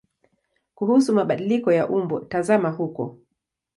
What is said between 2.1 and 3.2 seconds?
tazama huko.